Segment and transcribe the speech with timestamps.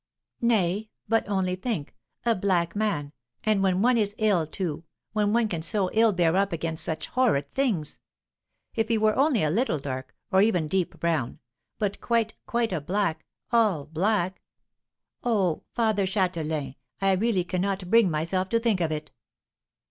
[0.41, 1.95] "Nay, but only think!
[2.25, 3.13] a black man!
[3.43, 4.83] and when one is ill, too!
[5.13, 7.99] when one can so ill bear up against such horrid things.
[8.73, 11.37] If he were only a little dark, or even deep brown,
[11.77, 14.41] but quite, quite a black all black
[15.23, 19.11] oh, Father Châtelain, I really cannot bring myself to think of it!"